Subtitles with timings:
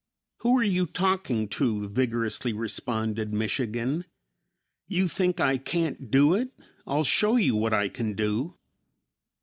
[0.37, 4.05] "Who are you talking to?" vigorously responded "Michigan."
[4.87, 6.49] "You think I can't do it;
[6.87, 8.55] I'll show you what I can do."